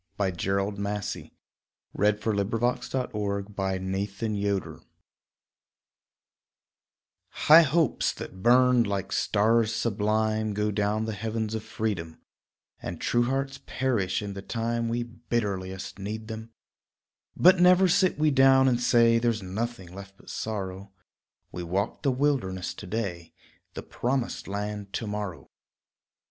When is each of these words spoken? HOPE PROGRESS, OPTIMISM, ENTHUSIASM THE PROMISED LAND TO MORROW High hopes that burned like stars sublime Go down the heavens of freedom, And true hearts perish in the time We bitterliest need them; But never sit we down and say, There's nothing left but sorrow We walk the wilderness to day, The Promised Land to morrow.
HOPE 0.19 0.35
PROGRESS, 0.35 0.67
OPTIMISM, 0.81 1.29
ENTHUSIASM 1.99 2.35
THE 2.39 2.45
PROMISED 2.49 2.93
LAND 3.13 4.09
TO 4.09 4.29
MORROW 4.31 4.81
High 7.29 7.61
hopes 7.61 8.11
that 8.11 8.41
burned 8.41 8.87
like 8.87 9.11
stars 9.11 9.75
sublime 9.75 10.55
Go 10.55 10.71
down 10.71 11.05
the 11.05 11.13
heavens 11.13 11.53
of 11.53 11.63
freedom, 11.63 12.19
And 12.81 12.99
true 12.99 13.25
hearts 13.25 13.59
perish 13.67 14.23
in 14.23 14.33
the 14.33 14.41
time 14.41 14.89
We 14.89 15.03
bitterliest 15.03 15.99
need 15.99 16.29
them; 16.29 16.49
But 17.37 17.59
never 17.59 17.87
sit 17.87 18.17
we 18.17 18.31
down 18.31 18.67
and 18.67 18.81
say, 18.81 19.19
There's 19.19 19.43
nothing 19.43 19.93
left 19.93 20.17
but 20.17 20.31
sorrow 20.31 20.91
We 21.51 21.61
walk 21.61 22.01
the 22.01 22.11
wilderness 22.11 22.73
to 22.73 22.87
day, 22.87 23.35
The 23.75 23.83
Promised 23.83 24.47
Land 24.47 24.93
to 24.93 25.05
morrow. 25.05 25.51